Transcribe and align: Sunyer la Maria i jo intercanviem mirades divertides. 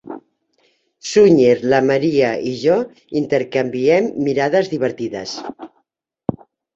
Sunyer 1.09 1.57
la 1.73 1.81
Maria 1.89 2.31
i 2.51 2.53
jo 2.61 2.77
intercanviem 3.21 4.07
mirades 4.29 4.71
divertides. 4.73 5.35